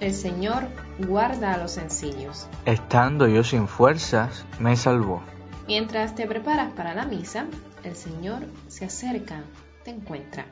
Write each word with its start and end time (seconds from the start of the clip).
El 0.00 0.14
Señor 0.14 0.68
guarda 1.06 1.52
a 1.52 1.58
los 1.58 1.72
sencillos. 1.72 2.46
Estando 2.64 3.28
yo 3.28 3.44
sin 3.44 3.68
fuerzas, 3.68 4.46
me 4.58 4.74
salvó. 4.76 5.22
Mientras 5.66 6.14
te 6.14 6.26
preparas 6.26 6.72
para 6.72 6.94
la 6.94 7.04
misa, 7.04 7.46
el 7.84 7.94
Señor 7.94 8.46
se 8.68 8.86
acerca, 8.86 9.42
te 9.84 9.90
encuentra, 9.90 10.46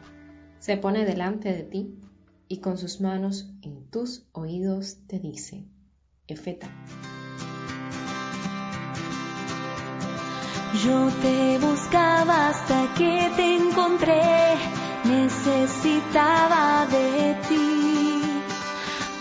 se 0.59 0.77
pone 0.77 1.07
delante 1.07 1.53
de 1.53 1.63
ti 1.63 1.99
y 2.49 2.61
con 2.61 2.77
sus 2.77 3.01
manos 3.01 3.51
en 3.63 3.89
tus 3.91 4.27
oídos 4.33 4.99
te 5.07 5.19
dice, 5.19 5.65
Efeta. 6.27 6.69
Yo 10.75 11.09
te 11.23 11.59
buscaba 11.59 12.49
hasta 12.49 12.93
que 12.95 13.31
te 13.37 13.57
encontré, 13.57 14.23
necesitaba 15.05 16.87
de 16.91 17.37
ti. 17.49 18.23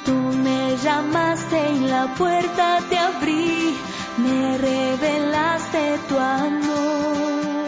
Tú 0.06 0.14
me 0.14 0.76
llamaste 0.78 1.72
y 1.74 1.80
la 1.88 2.14
puerta 2.16 2.80
te 2.90 2.98
abrí, 2.98 3.78
me 4.18 4.58
revelaste 4.58 6.00
tu 6.10 6.18
amor. 6.18 7.66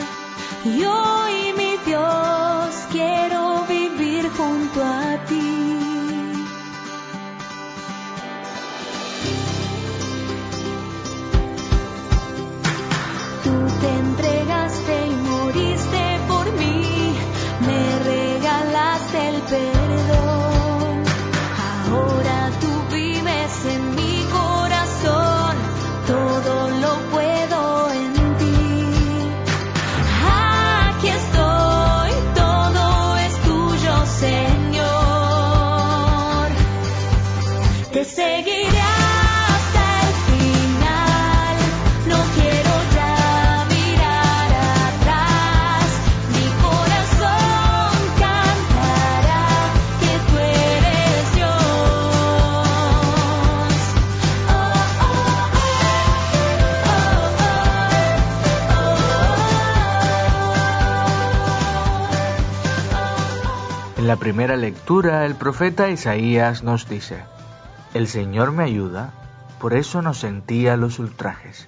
En 64.08 64.13
la 64.13 64.19
primera 64.19 64.55
lectura, 64.55 65.25
el 65.25 65.36
profeta 65.36 65.89
Isaías 65.89 66.63
nos 66.63 66.88
dice, 66.88 67.17
El 67.94 68.08
Señor 68.08 68.53
me 68.53 68.63
ayuda, 68.63 69.13
por 69.59 69.73
eso 69.73 70.02
no 70.02 70.13
sentía 70.13 70.77
los 70.77 70.97
ultrajes. 71.00 71.67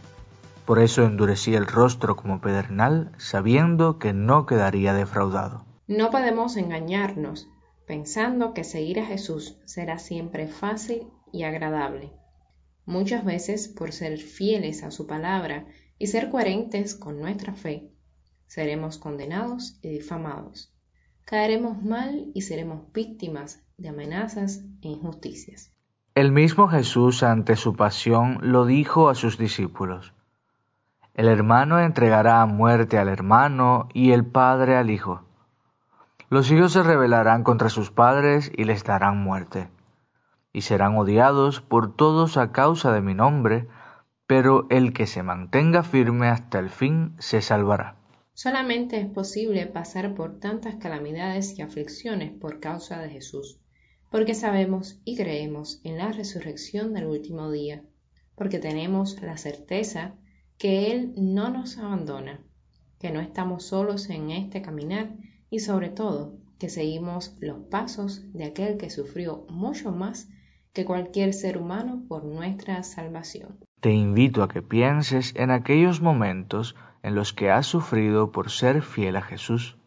Por 0.65 0.79
eso 0.79 1.03
endurecí 1.03 1.53
el 1.53 1.67
rostro 1.67 2.15
como 2.15 2.39
pedernal, 2.39 3.11
sabiendo 3.17 3.99
que 3.99 4.13
no 4.13 4.45
quedaría 4.45 4.93
defraudado. 4.93 5.65
No 5.85 6.11
podemos 6.11 6.55
engañarnos 6.55 7.49
pensando 7.85 8.53
que 8.53 8.63
seguir 8.63 9.01
a 9.01 9.05
Jesús 9.05 9.57
será 9.65 9.99
siempre 9.99 10.47
fácil 10.47 11.09
y 11.33 11.43
agradable. 11.43 12.13
Muchas 12.85 13.25
veces, 13.25 13.67
por 13.67 13.91
ser 13.91 14.17
fieles 14.17 14.83
a 14.83 14.91
su 14.91 15.07
palabra 15.07 15.65
y 15.97 16.07
ser 16.07 16.29
coherentes 16.29 16.95
con 16.95 17.19
nuestra 17.19 17.53
fe, 17.53 17.91
seremos 18.47 18.97
condenados 18.97 19.77
y 19.81 19.89
difamados. 19.89 20.73
Caeremos 21.29 21.83
mal 21.83 22.31
y 22.33 22.41
seremos 22.41 22.91
víctimas 22.91 23.63
de 23.77 23.89
amenazas 23.89 24.63
e 24.81 24.87
injusticias. 24.87 25.71
El 26.15 26.31
mismo 26.31 26.67
Jesús 26.67 27.21
ante 27.21 27.55
su 27.55 27.75
pasión 27.75 28.39
lo 28.41 28.65
dijo 28.65 29.09
a 29.09 29.13
sus 29.13 29.37
discípulos. 29.37 30.15
El 31.13 31.27
hermano 31.27 31.79
entregará 31.79 32.41
a 32.41 32.47
muerte 32.47 32.97
al 32.97 33.09
hermano 33.09 33.89
y 33.93 34.11
el 34.11 34.25
padre 34.25 34.75
al 34.75 34.89
hijo. 34.89 35.21
Los 36.31 36.49
hijos 36.49 36.73
se 36.73 36.81
rebelarán 36.81 37.43
contra 37.43 37.69
sus 37.69 37.91
padres 37.91 38.51
y 38.57 38.63
les 38.63 38.83
darán 38.83 39.21
muerte. 39.21 39.69
Y 40.51 40.61
serán 40.61 40.97
odiados 40.97 41.61
por 41.61 41.95
todos 41.95 42.37
a 42.37 42.51
causa 42.51 42.91
de 42.91 43.01
mi 43.01 43.13
nombre, 43.13 43.67
pero 44.25 44.65
el 44.71 44.93
que 44.93 45.05
se 45.05 45.21
mantenga 45.21 45.83
firme 45.83 46.27
hasta 46.27 46.57
el 46.57 46.71
fin 46.71 47.13
se 47.19 47.43
salvará. 47.43 47.98
Solamente 48.41 49.01
es 49.01 49.07
posible 49.07 49.65
pasar 49.65 50.15
por 50.15 50.39
tantas 50.39 50.75
calamidades 50.75 51.59
y 51.59 51.61
aflicciones 51.61 52.31
por 52.31 52.61
causa 52.61 52.97
de 53.01 53.09
Jesús, 53.09 53.59
porque 54.09 54.33
sabemos 54.33 55.01
y 55.03 55.17
creemos 55.17 55.81
en 55.83 55.97
la 55.97 56.13
resurrección 56.13 56.93
del 56.93 57.07
último 57.07 57.51
día, 57.51 57.83
porque 58.35 58.59
tenemos 58.59 59.21
la 59.21 59.35
certeza 59.35 60.15
que 60.57 60.89
Él 60.89 61.11
no 61.17 61.49
nos 61.49 61.77
abandona, 61.79 62.39
que 62.97 63.11
no 63.11 63.19
estamos 63.19 63.65
solos 63.65 64.09
en 64.09 64.31
este 64.31 64.61
caminar 64.61 65.17
y 65.49 65.59
sobre 65.59 65.89
todo 65.89 66.37
que 66.59 66.69
seguimos 66.69 67.35
los 67.41 67.65
pasos 67.65 68.31
de 68.31 68.45
aquel 68.45 68.77
que 68.77 68.89
sufrió 68.89 69.45
mucho 69.49 69.91
más 69.91 70.29
que 70.71 70.85
cualquier 70.85 71.33
ser 71.33 71.57
humano 71.57 72.05
por 72.07 72.23
nuestra 72.23 72.83
salvación. 72.83 73.59
Te 73.81 73.91
invito 73.91 74.43
a 74.43 74.47
que 74.47 74.61
pienses 74.61 75.33
en 75.35 75.51
aquellos 75.51 75.99
momentos 75.99 76.73
en 77.03 77.15
los 77.15 77.33
que 77.33 77.49
has 77.49 77.65
sufrido 77.65 78.31
por 78.31 78.49
ser 78.49 78.81
fiel 78.81 79.15
a 79.15 79.21
Jesús 79.21 79.77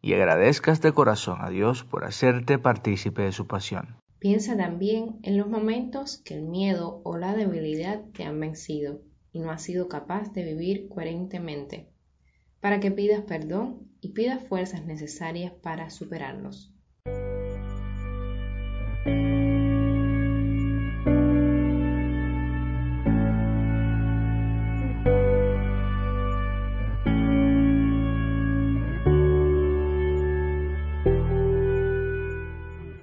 y 0.00 0.14
agradezcas 0.14 0.80
de 0.80 0.92
corazón 0.92 1.38
a 1.40 1.48
Dios 1.48 1.84
por 1.84 2.04
hacerte 2.04 2.58
partícipe 2.58 3.22
de 3.22 3.32
su 3.32 3.46
pasión. 3.46 3.96
Piensa 4.18 4.56
también 4.56 5.18
en 5.22 5.36
los 5.36 5.48
momentos 5.48 6.18
que 6.18 6.34
el 6.34 6.42
miedo 6.42 7.00
o 7.04 7.16
la 7.16 7.34
debilidad 7.34 8.02
te 8.12 8.24
han 8.24 8.38
vencido 8.38 9.00
y 9.32 9.40
no 9.40 9.50
has 9.50 9.62
sido 9.62 9.88
capaz 9.88 10.32
de 10.32 10.44
vivir 10.44 10.88
coherentemente, 10.88 11.88
para 12.60 12.80
que 12.80 12.90
pidas 12.90 13.22
perdón 13.22 13.88
y 14.00 14.12
pidas 14.12 14.46
fuerzas 14.46 14.84
necesarias 14.84 15.52
para 15.62 15.90
superarlos. 15.90 16.72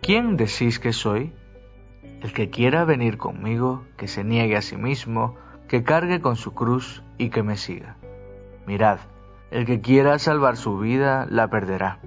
¿Quién 0.09 0.37
decís 0.37 0.79
que 0.79 0.91
soy? 0.91 1.31
El 2.23 2.33
que 2.33 2.49
quiera 2.49 2.83
venir 2.83 3.19
conmigo, 3.19 3.85
que 3.95 4.07
se 4.07 4.23
niegue 4.23 4.57
a 4.57 4.63
sí 4.63 4.75
mismo, 4.75 5.35
que 5.67 5.83
cargue 5.83 6.19
con 6.19 6.35
su 6.35 6.55
cruz 6.55 7.03
y 7.19 7.29
que 7.29 7.43
me 7.43 7.57
siga. 7.57 7.95
Mirad, 8.65 8.97
el 9.51 9.67
que 9.67 9.81
quiera 9.81 10.17
salvar 10.17 10.57
su 10.57 10.79
vida 10.79 11.27
la 11.29 11.51
perderá, 11.51 11.99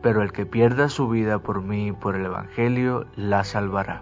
pero 0.00 0.22
el 0.22 0.30
que 0.30 0.46
pierda 0.46 0.88
su 0.88 1.08
vida 1.08 1.40
por 1.40 1.60
mí 1.60 1.88
y 1.88 1.92
por 1.92 2.14
el 2.14 2.24
Evangelio 2.24 3.06
la 3.16 3.42
salvará. 3.42 4.00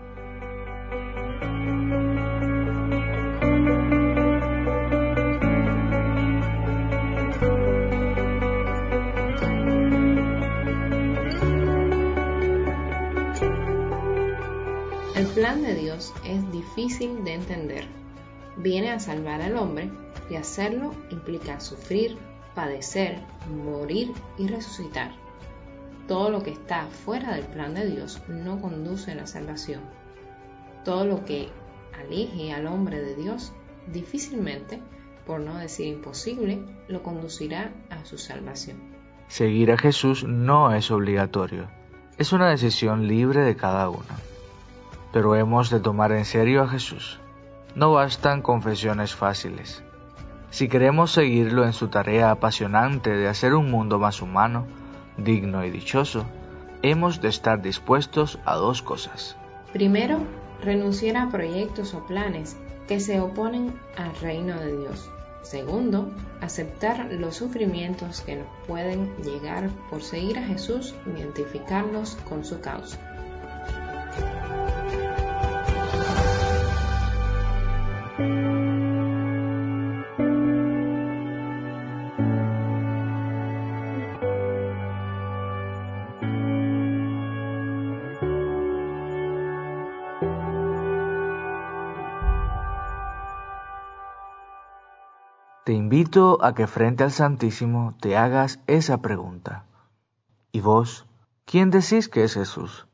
El 15.18 15.26
plan 15.26 15.62
de 15.62 15.74
Dios 15.74 16.14
es 16.24 16.52
difícil 16.52 17.24
de 17.24 17.34
entender. 17.34 17.88
Viene 18.56 18.92
a 18.92 19.00
salvar 19.00 19.42
al 19.42 19.56
hombre 19.56 19.90
y 20.30 20.36
hacerlo 20.36 20.94
implica 21.10 21.58
sufrir, 21.58 22.16
padecer, 22.54 23.18
morir 23.50 24.12
y 24.38 24.46
resucitar. 24.46 25.10
Todo 26.06 26.30
lo 26.30 26.44
que 26.44 26.52
está 26.52 26.86
fuera 26.86 27.34
del 27.34 27.46
plan 27.46 27.74
de 27.74 27.86
Dios 27.90 28.22
no 28.28 28.60
conduce 28.60 29.10
a 29.10 29.16
la 29.16 29.26
salvación. 29.26 29.80
Todo 30.84 31.04
lo 31.04 31.24
que 31.24 31.48
aleje 32.00 32.52
al 32.52 32.68
hombre 32.68 33.00
de 33.00 33.16
Dios 33.16 33.52
difícilmente, 33.92 34.80
por 35.26 35.40
no 35.40 35.58
decir 35.58 35.88
imposible, 35.88 36.60
lo 36.86 37.02
conducirá 37.02 37.72
a 37.90 38.04
su 38.04 38.18
salvación. 38.18 38.76
Seguir 39.26 39.72
a 39.72 39.78
Jesús 39.78 40.22
no 40.22 40.72
es 40.72 40.92
obligatorio, 40.92 41.68
es 42.18 42.32
una 42.32 42.48
decisión 42.50 43.08
libre 43.08 43.40
de 43.40 43.56
cada 43.56 43.90
uno. 43.90 44.28
Pero 45.12 45.36
hemos 45.36 45.70
de 45.70 45.80
tomar 45.80 46.12
en 46.12 46.24
serio 46.24 46.62
a 46.62 46.68
Jesús. 46.68 47.20
No 47.74 47.92
bastan 47.92 48.42
confesiones 48.42 49.14
fáciles. 49.14 49.82
Si 50.50 50.68
queremos 50.68 51.12
seguirlo 51.12 51.64
en 51.64 51.72
su 51.72 51.88
tarea 51.88 52.30
apasionante 52.30 53.10
de 53.10 53.28
hacer 53.28 53.54
un 53.54 53.70
mundo 53.70 53.98
más 53.98 54.22
humano, 54.22 54.66
digno 55.16 55.64
y 55.64 55.70
dichoso, 55.70 56.24
hemos 56.82 57.20
de 57.20 57.28
estar 57.28 57.60
dispuestos 57.60 58.38
a 58.44 58.54
dos 58.54 58.82
cosas. 58.82 59.36
Primero, 59.72 60.20
renunciar 60.62 61.16
a 61.16 61.28
proyectos 61.28 61.94
o 61.94 62.06
planes 62.06 62.56
que 62.86 63.00
se 63.00 63.20
oponen 63.20 63.78
al 63.96 64.14
reino 64.16 64.58
de 64.58 64.78
Dios. 64.78 65.10
Segundo, 65.42 66.10
aceptar 66.40 67.12
los 67.12 67.36
sufrimientos 67.36 68.22
que 68.22 68.36
nos 68.36 68.46
pueden 68.66 69.14
llegar 69.22 69.70
por 69.90 70.02
seguir 70.02 70.38
a 70.38 70.42
Jesús 70.42 70.94
y 71.06 71.20
identificarnos 71.20 72.16
con 72.28 72.44
su 72.44 72.60
causa. 72.60 72.98
Te 95.68 95.74
invito 95.74 96.42
a 96.42 96.54
que 96.54 96.66
frente 96.66 97.04
al 97.04 97.12
Santísimo 97.12 97.94
te 98.00 98.16
hagas 98.16 98.58
esa 98.66 99.02
pregunta. 99.02 99.66
¿Y 100.50 100.62
vos, 100.62 101.06
quién 101.44 101.68
decís 101.68 102.08
que 102.08 102.24
es 102.24 102.32
Jesús? 102.32 102.86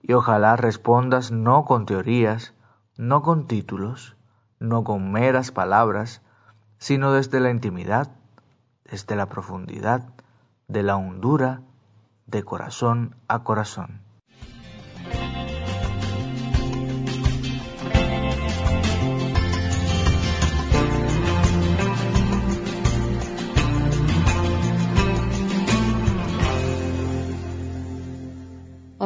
Y 0.00 0.14
ojalá 0.14 0.56
respondas 0.56 1.30
no 1.30 1.64
con 1.64 1.86
teorías, 1.86 2.54
no 2.96 3.22
con 3.22 3.46
títulos, 3.46 4.16
no 4.58 4.82
con 4.82 5.12
meras 5.12 5.52
palabras, 5.52 6.22
sino 6.78 7.12
desde 7.12 7.38
la 7.38 7.50
intimidad, 7.50 8.10
desde 8.82 9.14
la 9.14 9.26
profundidad, 9.26 10.02
de 10.66 10.82
la 10.82 10.96
hondura, 10.96 11.62
de 12.26 12.42
corazón 12.42 13.14
a 13.28 13.44
corazón. 13.44 14.01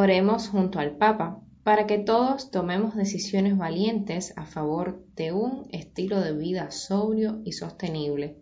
Oremos 0.06 0.50
junto 0.50 0.78
al 0.78 0.92
Papa 0.92 1.40
para 1.64 1.88
que 1.88 1.98
todos 1.98 2.52
tomemos 2.52 2.94
decisiones 2.94 3.58
valientes 3.58 4.32
a 4.36 4.44
favor 4.46 5.02
de 5.16 5.32
un 5.32 5.66
estilo 5.72 6.20
de 6.20 6.32
vida 6.32 6.70
sobrio 6.70 7.40
y 7.44 7.50
sostenible, 7.50 8.40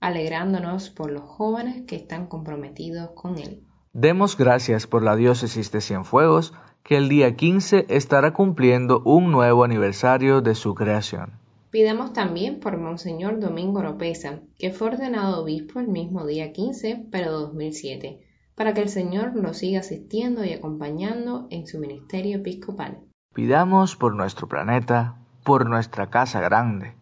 alegrándonos 0.00 0.88
por 0.88 1.10
los 1.10 1.24
jóvenes 1.24 1.82
que 1.86 1.96
están 1.96 2.28
comprometidos 2.28 3.10
con 3.10 3.36
él. 3.36 3.62
Demos 3.92 4.38
gracias 4.38 4.86
por 4.86 5.02
la 5.02 5.14
diócesis 5.14 5.70
de 5.70 5.82
Cienfuegos, 5.82 6.54
que 6.82 6.96
el 6.96 7.10
día 7.10 7.36
15 7.36 7.84
estará 7.90 8.32
cumpliendo 8.32 9.02
un 9.04 9.30
nuevo 9.30 9.64
aniversario 9.64 10.40
de 10.40 10.54
su 10.54 10.74
creación. 10.74 11.32
Pidamos 11.68 12.14
también 12.14 12.58
por 12.58 12.78
Monseñor 12.78 13.38
Domingo 13.38 13.80
Oropesa, 13.80 14.40
que 14.58 14.70
fue 14.70 14.88
ordenado 14.88 15.42
obispo 15.42 15.78
el 15.78 15.88
mismo 15.88 16.24
día 16.24 16.54
15, 16.54 17.08
pero 17.10 17.32
2007 17.32 18.31
para 18.54 18.74
que 18.74 18.82
el 18.82 18.88
Señor 18.88 19.34
lo 19.34 19.54
siga 19.54 19.80
asistiendo 19.80 20.44
y 20.44 20.52
acompañando 20.52 21.46
en 21.50 21.66
su 21.66 21.78
ministerio 21.78 22.38
episcopal. 22.38 22.98
Pidamos 23.34 23.96
por 23.96 24.14
nuestro 24.14 24.46
planeta, 24.46 25.16
por 25.44 25.68
nuestra 25.68 26.10
casa 26.10 26.40
grande, 26.40 26.94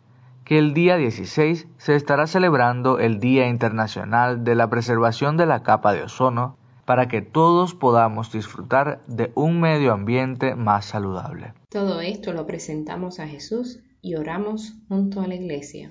que 0.45 0.59
el 0.59 0.75
día 0.75 0.97
16 0.97 1.69
se 1.77 1.95
estará 1.95 2.27
celebrando 2.27 2.99
el 2.99 3.21
Día 3.21 3.49
Internacional 3.49 4.45
de 4.45 4.55
la 4.55 4.71
Preservación 4.71 5.37
de 5.37 5.47
la 5.47 5.63
Capa 5.63 5.93
de 5.93 6.03
Ozono, 6.03 6.57
para 6.85 7.07
que 7.07 7.23
todos 7.23 7.75
podamos 7.75 8.33
disfrutar 8.33 9.01
de 9.07 9.31
un 9.37 9.61
medio 9.61 9.93
ambiente 9.93 10.57
más 10.57 10.87
saludable. 10.87 11.55
Todo 11.69 12.01
esto 12.01 12.33
lo 12.33 12.47
presentamos 12.47 13.21
a 13.21 13.29
Jesús 13.29 13.79
y 14.03 14.17
oramos 14.17 14.75
junto 14.89 15.21
a 15.21 15.29
la 15.29 15.37
Iglesia. 15.37 15.91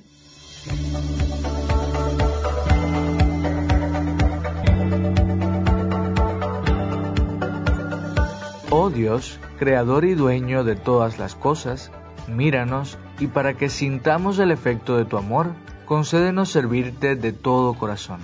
Oh 8.71 8.92
Dios, 8.92 9.39
creador 9.57 10.06
y 10.06 10.13
dueño 10.13 10.63
de 10.63 10.75
todas 10.75 11.18
las 11.18 11.33
cosas, 11.33 11.92
míranos 12.27 13.00
y 13.19 13.25
para 13.25 13.56
que 13.56 13.68
sintamos 13.68 14.38
el 14.38 14.51
efecto 14.51 14.95
de 14.95 15.06
tu 15.06 15.18
amor, 15.18 15.54
concédenos 15.88 16.51
servirte 16.51 17.16
de 17.16 17.33
todo 17.33 17.74
corazón. 17.74 18.19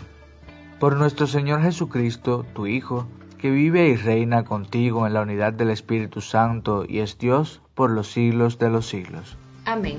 Por 0.79 0.97
nuestro 0.97 1.25
Señor 1.25 1.63
Jesucristo, 1.63 2.45
tu 2.53 2.67
Hijo, 2.67 3.07
que 3.39 3.49
vive 3.49 3.87
y 3.89 3.95
reina 3.95 4.45
contigo 4.45 5.07
en 5.07 5.15
la 5.15 5.21
unidad 5.21 5.51
del 5.51 5.71
Espíritu 5.71 6.21
Santo 6.21 6.85
y 6.87 6.99
es 6.99 7.17
Dios 7.17 7.61
por 7.73 7.89
los 7.89 8.11
siglos 8.11 8.59
de 8.59 8.69
los 8.69 8.87
siglos. 8.87 9.37
Amén. 9.65 9.97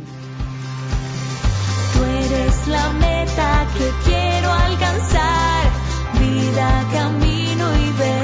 Tú 1.92 2.04
eres 2.04 2.68
la 2.68 2.92
meta 2.92 3.66
que 3.76 3.90
quiero 4.04 4.52
alcanzar, 4.52 5.70
vida, 6.20 6.84
camino 6.92 7.64
y 7.74 7.98
verdad. 7.98 8.15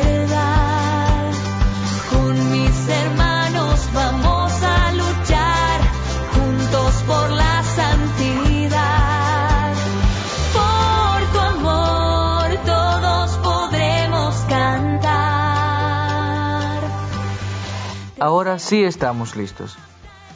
Sí 18.72 18.84
estamos 18.84 19.36
listos. 19.36 19.76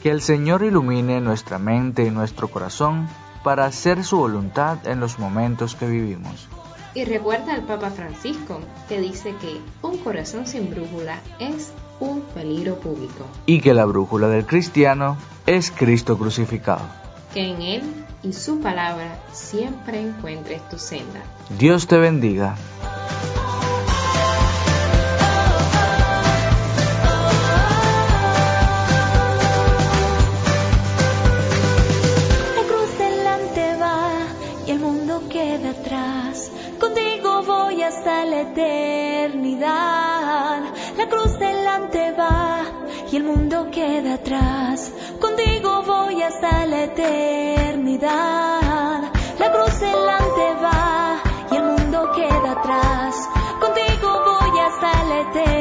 Que 0.03 0.11
el 0.11 0.21
Señor 0.21 0.62
ilumine 0.62 1.23
nuestra 1.23 1.59
mente 1.59 2.05
y 2.05 2.11
nuestro 2.11 2.49
corazón 2.49 3.09
para 3.43 3.65
hacer 3.65 4.05
su 4.05 4.19
voluntad 4.19 4.87
en 4.87 5.00
los 5.00 5.19
momentos 5.19 5.75
que 5.75 5.87
vivimos. 5.87 6.47
Y 6.94 7.06
recuerda 7.06 7.55
al 7.55 7.62
Papa 7.62 7.88
Francisco, 7.88 8.61
que 8.91 9.00
dice 9.00 9.35
que 9.41 9.59
un 9.81 9.97
corazón 9.97 10.47
sin 10.47 10.69
brújula 10.69 11.19
es 11.38 11.73
un 11.99 12.21
peligro 12.35 12.79
público, 12.79 13.25
Y 13.47 13.62
que 13.62 13.73
la 13.73 13.87
brújula 13.87 14.29
del 14.29 14.44
cristiano 14.44 15.17
es 15.47 15.71
Cristo 15.71 16.19
crucificado. 16.19 16.85
que 17.33 17.41
en 17.41 17.62
Él 17.62 17.83
y 18.23 18.35
su 18.35 18.61
palabra 18.61 19.19
siempre 19.33 19.99
encuentres 20.03 20.61
tu 20.69 20.79
senda. 20.79 21.23
Dios 21.59 21.87
te 21.87 21.97
bendiga. 21.97 22.55
hasta 37.87 38.25
la 38.25 38.40
eternidad. 38.40 39.71
La 40.97 41.09
cruz 41.09 41.38
delante 41.38 42.12
va 42.12 42.64
y 43.12 43.16
el 43.16 43.23
mundo 43.23 43.71
queda 43.71 44.14
atrás. 44.14 44.93
Contigo 45.21 45.83
voy 45.87 46.21
hasta 46.23 46.66
la 46.66 46.85
eternidad. 46.85 48.11
La 49.38 49.52
cruz 49.52 49.78
delante 49.78 50.55
va 50.64 51.21
y 51.52 51.57
el 51.57 51.62
mundo 51.62 52.11
queda 52.16 52.52
atrás. 52.59 53.28
Contigo 53.61 54.23
voy 54.31 54.59
hasta 54.59 55.05
la 55.05 55.21
eternidad. 55.21 55.56